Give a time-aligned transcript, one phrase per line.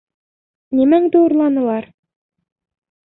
[0.79, 1.89] Нимәңде урланылар?